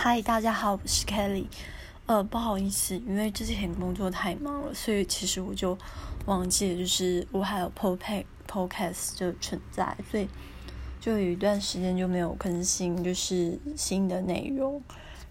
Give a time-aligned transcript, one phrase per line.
[0.00, 1.46] 嗨，大家好，我是 Kelly。
[2.06, 5.76] 呃，不好意思，因为之前工作太忙了，所以其实我就
[6.24, 7.98] 忘记了，就是我还有 Pod
[8.46, 10.28] Podcast 的存在，所以
[11.00, 14.80] 就有一段时间就没有更新，就是新的内容。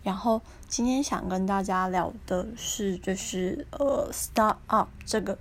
[0.03, 5.39] 然后今天想跟大家聊的是，就是呃，《Start Up》这个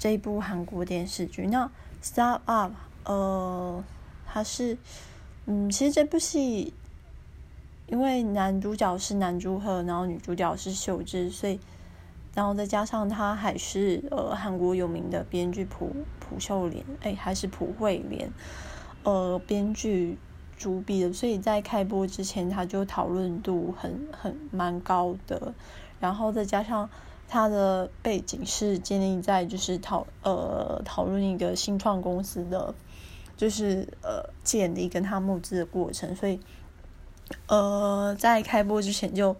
[0.00, 1.46] 这一部韩国电视剧。
[1.46, 1.64] 那
[2.02, 2.72] 《Start Up》
[3.04, 3.84] 呃，
[4.26, 4.76] 它是
[5.46, 6.74] 嗯，其实这部戏。
[7.88, 11.58] 因为男主角是南柱赫，然后女主角是秀智，所以，
[12.34, 18.30] 然后再加上他还是呃韩国有名的编剧朴朴秀莲，哎，还是朴惠莲，
[19.04, 20.18] 呃，编剧
[20.54, 25.54] 主笔的，所以在开播之前他就讨论度很很蛮高的，
[25.98, 26.90] 然后再加上
[27.26, 32.74] 他的背景是建立在就是讨呃讨论一个新创公司的，
[33.34, 36.38] 就是呃建立跟他募资的过程，所以。
[37.46, 39.36] 呃，在开播之前就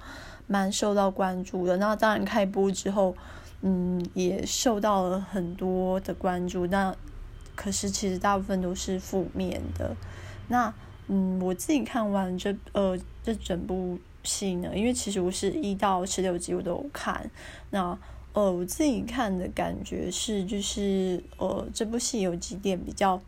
[0.46, 1.76] 蛮受到关注的。
[1.76, 3.14] 那当然开播之后，
[3.62, 6.66] 嗯，也受到了很多的关注。
[6.66, 6.94] 那
[7.54, 9.96] 可是其实大部分都是负面的。
[10.48, 10.72] 那
[11.06, 17.30] 嗯，我自己看完这呃这整部戏呢，因为其实我是一到十六集我都有看。
[17.70, 17.98] 那
[18.32, 23.20] 呃，我自己看的感觉是，就是呃这部戏有几点比较。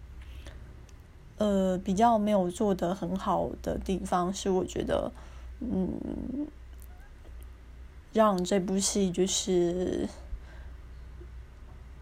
[1.40, 5.10] 呃，比较没有做的很好的地方是，我觉得，
[5.60, 6.46] 嗯，
[8.12, 10.06] 让这部戏就是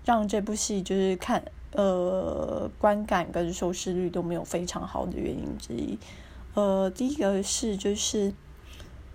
[0.05, 5.97] 让这部戏就是看呃观感跟收视率都没有非常好的原因之一。
[6.55, 8.35] 呃，第一个是就是，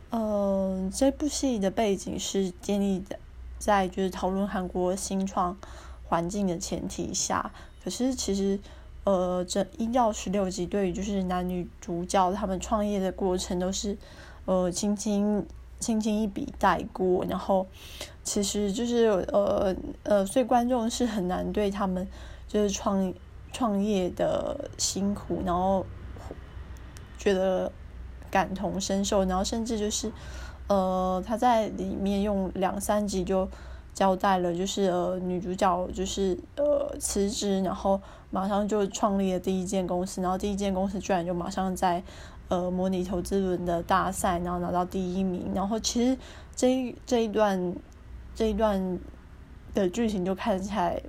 [0.10, 3.20] 呃，这部戏的背景是建立在
[3.60, 5.58] 在就是讨论韩国新创
[6.06, 7.52] 环境的前提下，
[7.84, 8.58] 可是其实。
[9.04, 13.98] 呃，这一到十六集，对于就是男女主角他们创业的过程，都是
[14.46, 15.46] 呃轻轻
[15.80, 17.68] 轻轻一笔带过，然后
[18.24, 22.08] 其实就是呃呃，所以观众是很难对他们
[22.48, 23.14] 就是创
[23.52, 25.86] 创业的辛苦，然后
[27.18, 27.72] 觉得
[28.32, 30.12] 感同身受，然后甚至就是
[30.68, 33.50] 呃他在里面用两三集就。
[33.94, 42.02] 交代了，就是呃，女主角就是呃辞职，然后马上就创立了第一间公司，然后第一间公司居然就马上在
[42.48, 46.18] 呃模拟投资轮的大赛，然后拿到第一名，然后其实
[46.56, 47.76] 这一这一段
[48.34, 49.00] 这一段
[49.76, 51.00] 的剧情就看起来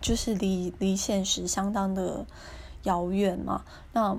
[0.00, 2.24] 就是离离现实相当的
[2.84, 3.62] 遥远嘛。
[3.92, 4.16] 那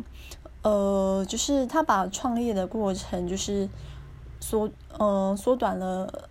[0.63, 3.69] 呃，就是他把创业的过程就是
[4.41, 6.29] 缩呃缩短了。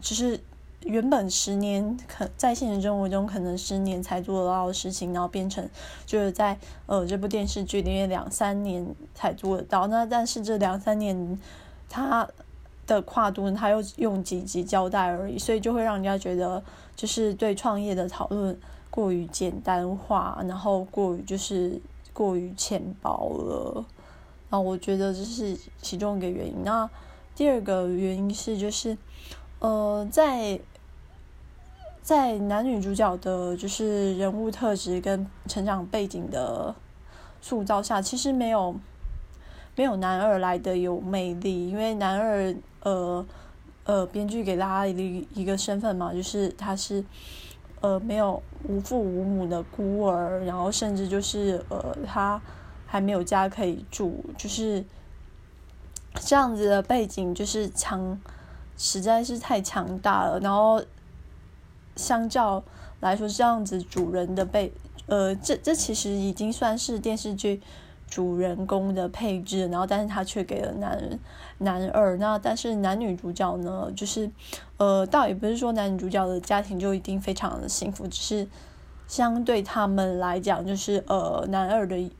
[0.00, 0.40] 就是
[0.84, 5.68] 原本十年可在现实生活中可能十年才做得到的事情，然后变成
[6.06, 9.86] 就是在呃这部电视剧里面两三年才做得到。
[9.88, 11.38] 那但是这两三年
[11.88, 12.26] 它
[12.86, 16.62] 的跨度，他又用几集交代而已，所以就会让人家觉得
[16.96, 21.78] 就是对创业的讨论过于简单化，然后过于就是
[22.14, 23.84] 过于浅薄了。
[24.48, 26.64] 然后我觉得这是其中一个原因。
[26.64, 26.88] 那
[27.36, 28.96] 第二个原因是就是。
[29.60, 30.58] 呃，在
[32.02, 36.74] 在男女主角的，就是人物特质跟成长背景的
[37.42, 38.74] 塑造下，其实没有
[39.76, 41.68] 没有男二来的有魅力。
[41.68, 43.26] 因为男二，呃
[43.84, 47.04] 呃，编剧给大家一一个身份嘛，就是他是
[47.82, 52.40] 呃没有无父无母的孤儿，然后甚至就是呃他
[52.86, 54.82] 还没有家可以住，就是
[56.14, 58.18] 这样子的背景，就是强。
[58.82, 60.82] 实在是太强大了，然后
[61.96, 62.64] 相较
[63.00, 64.72] 来说，这样子主人的被，
[65.04, 67.60] 呃，这这其实已经算是电视剧
[68.08, 71.18] 主人公的配置，然后但是他却给了男
[71.58, 74.30] 男二，那但是男女主角呢，就是
[74.78, 78.48] 呃，倒也不是说男女主角的家庭就一定非常的幸福，只是
[79.06, 82.10] 相对他们来讲，就是呃，男二的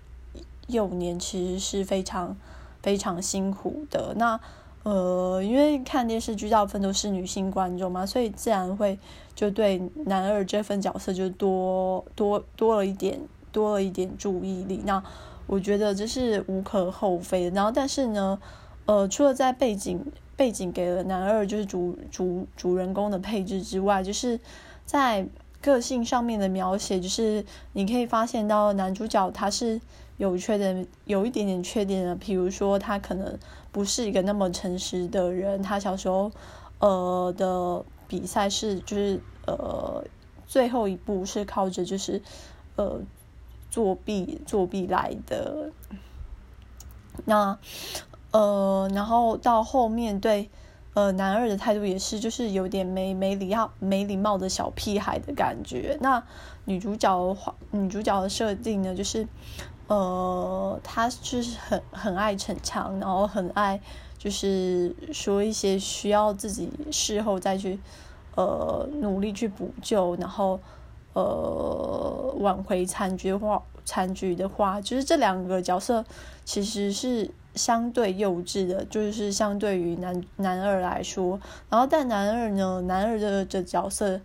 [0.67, 2.37] 幼年其实是非常
[2.83, 4.39] 非常辛苦的，那。
[4.83, 8.99] 呃，因为看电视剧大部分都是女性观众嘛，所以自然会
[9.35, 13.21] 就对男二这份角色就多多多了一点
[13.53, 14.81] 多了一点注意力。
[14.87, 15.03] 那
[15.47, 17.51] 我觉得这是无可厚非的。
[17.51, 18.39] 然后，但是呢，
[18.87, 20.03] 呃，除了在背景
[20.35, 24.41] 背景给了男二就是主主主人公的配置之外，就是
[24.87, 25.27] 在
[25.61, 27.45] 个性上面的描写，就是
[27.75, 29.79] 你可以发现到男主角他是。
[30.21, 33.39] 有缺点，有一点点缺点的，比如说他可能
[33.73, 35.63] 不是一个那么诚实的人。
[35.63, 36.31] 他小时候，
[36.79, 40.05] 呃的比赛是就是呃
[40.47, 42.21] 最后一步是靠着就是
[42.77, 43.01] 呃
[43.71, 45.73] 作弊作弊来的。
[47.25, 47.59] 那
[48.31, 50.51] 呃，然后到后面对
[50.93, 55.97] 呃男二的态度也是，就是有点没没礼貌没礼貌的小屁孩的感觉。
[56.03, 56.23] 那
[56.67, 59.27] 女主角的话，女主角的设定呢，就是
[59.91, 63.81] 呃，他就是很很爱逞强，然后很爱
[64.17, 67.79] 就是说一些需要自己事后再去
[68.37, 70.59] 呃努力去补救，然后。
[71.13, 76.05] 呃，挽回残局话，残局的话，就是这两个角色
[76.45, 84.21] 其实是相对幼稚的，就是相对于男男二来说，然后但男二呢，男二的这角色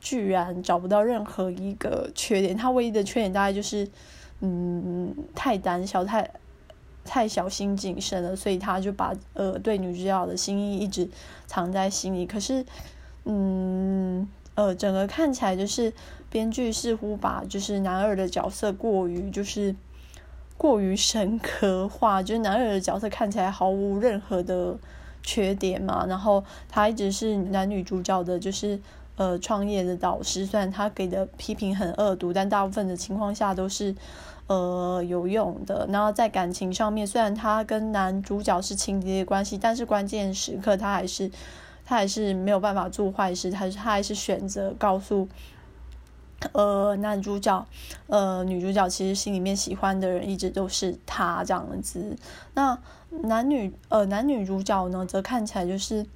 [0.00, 3.86] 居然找不到任何一个缺点，他唯一的缺点大概就是，
[4.40, 6.30] 嗯，太胆小，太
[7.04, 11.08] 太小心谨慎了，所以他就把呃对女主角的心意一直
[11.46, 12.64] 藏在心里，可是，
[13.24, 14.28] 嗯。
[14.56, 15.90] 呃，整个看起来就是
[16.28, 19.74] 编剧似乎把就是男二的角色过于就是
[20.58, 24.76] 过于深刻化，就是男二的角色看起来毫无任何的
[25.22, 26.04] 缺点嘛。
[26.06, 28.78] 然后他一直是男女主角的，就是
[29.20, 30.46] 呃创业的导师。
[30.46, 33.94] 虽然他给的批评很恶毒，但大部分的情况下都是
[34.46, 35.86] 呃有用的。
[35.92, 41.30] 然后在感情上面，虽然他跟男主角是情敌的关系，但是关键时刻他还是。
[41.82, 45.26] 他还是没有办法做坏事，他他还是选择告诉，
[46.52, 47.66] 呃，男主角，
[48.06, 52.16] 呃，女主角其实心里面喜欢的人一直都是他这样子。
[52.54, 52.78] 那
[53.24, 56.06] 男女呃男女主角呢，则看起来就是，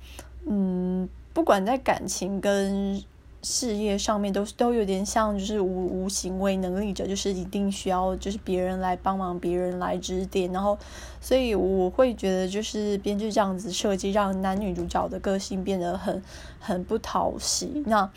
[0.46, 3.04] 嗯，不管在感情跟。
[3.46, 10.78] 事业上面都都有点像，就是无无行为能力者，就是一定需要就是别人来帮忙，别人来指点，然后，
[11.20, 16.22] 所以我会觉得就是编剧这样子设计，让男女主角的个性变得很
[16.58, 17.82] 很不讨喜。
[17.84, 18.10] 那，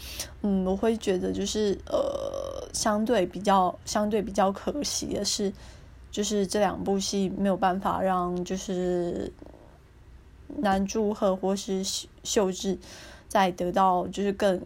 [0.44, 5.52] 嗯，我会觉得就是呃，相对比较相对比较可惜的是，
[6.10, 9.30] 就是这两部戏没有办法让就是
[10.60, 11.84] 男祝贺或是
[12.24, 12.78] 秀智
[13.28, 14.62] 再得到就是更。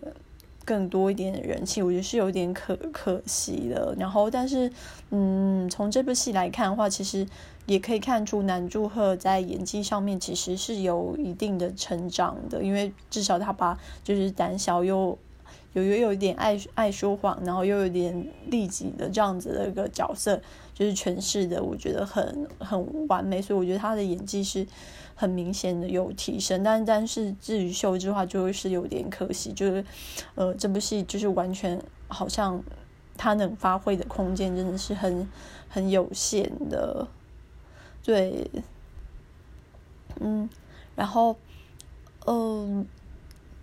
[0.64, 3.96] 更多一点的人气，我觉得是有点可可惜的。
[3.98, 4.72] 然后，但是，
[5.10, 7.28] 嗯，从这部戏来看的话，其实
[7.66, 15.18] 也可以看出南柱赫在演技上面其实是有一定的成长的，因为至少他把就是胆小又
[15.74, 20.42] 有又有一点爱爱说谎，然后又有点利己的这样子的一个角色，
[20.74, 23.42] 就是诠释的，我觉得很很完美。
[23.42, 24.68] 所以我觉得他的演技是。
[25.14, 29.86] 很明显的有提升，但但是至于秀智的话，就是有点可惜，就是，
[30.34, 32.60] 呃，这部戏就是完全好像
[33.16, 35.30] 他能发挥的空间真的是很
[35.70, 37.08] 很有限的，
[38.04, 38.50] 对，
[40.20, 40.50] 嗯，
[40.96, 41.36] 然后，
[42.26, 42.88] 嗯，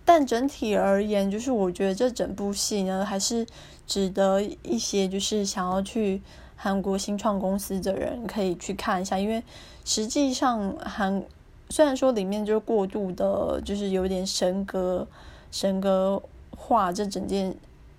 [0.08, 3.46] 但整体而言，就是我觉得这整部戏呢，还是
[3.86, 6.22] 值得一些就是想要去
[6.56, 9.42] 韩国新创公司的人可以去看一下，因为
[9.84, 11.22] 实际上韩。
[11.70, 15.06] 虽然说里面就是过度的，就是有点神格
[15.50, 16.22] 神格
[16.56, 17.54] 化，这整件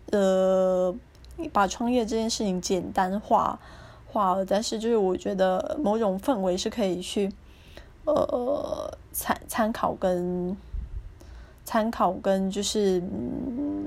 [0.10, 0.92] 呃
[1.54, 3.60] 把创业这件事情简单化
[4.12, 7.32] 化了，但是就是我觉得某种氛围是可以去
[8.06, 10.58] 呃参参考跟
[11.70, 13.86] 参考跟就是嗯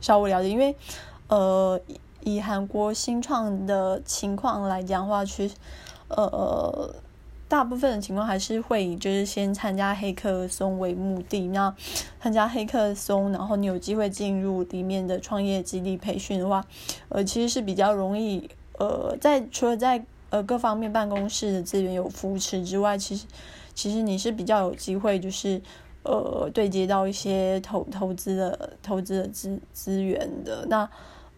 [0.00, 0.74] 稍微了解，因为
[1.28, 1.78] 呃
[2.22, 5.54] 以韩国新创的情况来讲的话，其实
[6.08, 6.94] 呃。
[7.50, 11.74] 大部分的情况还是会以就是先参加黑客松为目的，那
[12.20, 16.62] 参加黑客松，然后你有机会进入里面的创业基地培训的话，
[17.08, 23.24] 呃，其实是比较容易，呃，在除了在呃各方面办公室的资源有扶持之外，其实
[23.74, 25.58] 其实你是比较有机会就是
[26.02, 30.66] 呃对接到一些投投资的投资的资资源的。
[30.66, 30.88] 那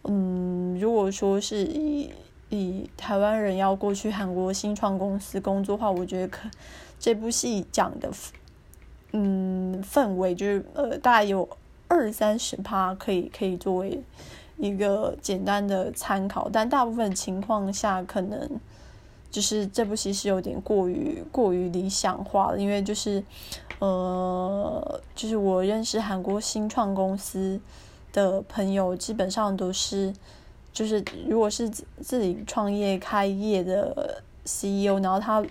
[0.04, 2.10] 嗯，如果说是以
[2.48, 6.48] 以台湾人要过去韩国新创公司工作的话，我觉得可
[6.98, 8.10] 这部戏讲的，
[9.12, 11.48] 嗯，氛围就是呃，大概有
[11.86, 14.02] 二三十趴可以可以作为
[14.56, 18.60] 一个简单的参考，但大部分情况下可能
[19.30, 23.22] 就是这部戏是有点过于过于理想化了，因为就是
[23.78, 27.60] 呃，就是我认识韩国新创公司
[28.12, 30.12] 的朋友，基本上都是。
[30.72, 35.44] 就是如果是自己创业开业的 CEO，然后他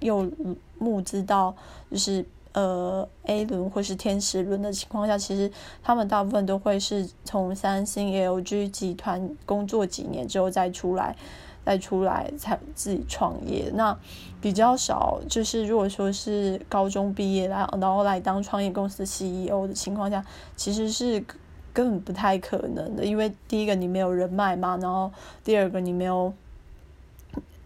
[0.00, 0.30] 又
[0.78, 1.56] 募资到
[1.90, 2.22] 就是
[2.52, 5.50] 呃 A 轮或是天使轮的情况下，其实
[5.82, 11.16] 他们大部分都会是从三星、LG 集团工作几年之后再出来，
[11.64, 13.70] 再出来才自己创业。
[13.74, 13.96] 那
[14.40, 20.24] 比较少，就是如果说是高中毕业来然后来当创业公司 CEO 的情况下，
[20.56, 21.24] 其实是。
[21.72, 25.08] 根本不太可能的，因为第一个你没有人脉嘛，然后
[25.44, 26.34] 第二个你没有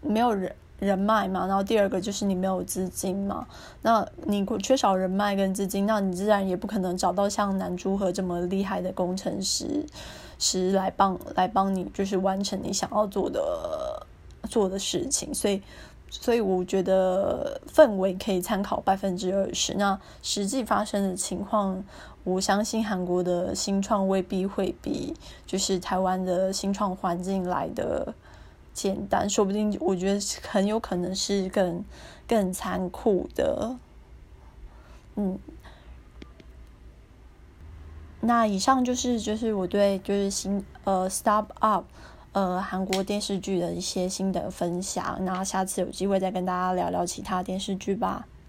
[0.03, 3.47] 没有人人脉嘛，然后第二个就是你没有资金嘛，
[3.81, 9.85] 那你缺少人脉跟资金，那你自然也不可能找到像南珠河这么厉害的工程师，
[10.37, 14.05] 是来帮来帮你，就是完成你想要做的
[14.49, 15.33] 做的事情。
[15.33, 15.61] 所以，
[16.09, 21.81] 所以我觉得氛围可以参考百分之二十，那实际发生的情况，
[22.25, 25.15] 我相信韩国的新创未必会比
[25.47, 28.13] 就是台湾的新创环境来的。
[28.75, 31.83] 简单，说不定我觉得很有可能是更
[32.27, 33.77] 更残酷的，
[35.15, 35.39] 嗯。
[38.21, 41.85] 那以上就是就是我对就是新呃 Stop Up
[42.31, 48.27] 呃韩国电视剧的一些心得分享，那下次有机会再跟大家聊聊其他电视剧吧。